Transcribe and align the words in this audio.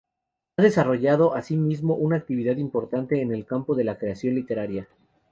Ha 0.57 0.63
desarrollado 0.63 1.35
así 1.35 1.55
mismo 1.55 1.93
una 1.93 2.15
actividad 2.15 2.57
importante 2.57 3.21
en 3.21 3.31
el 3.35 3.45
campo 3.45 3.75
de 3.75 3.83
la 3.83 3.99
creación 3.99 4.33
literaria. 4.33 4.87